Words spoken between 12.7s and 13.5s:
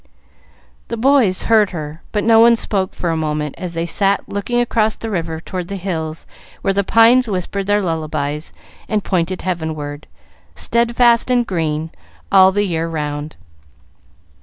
round.